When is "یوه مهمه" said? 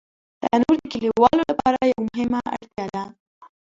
1.91-2.39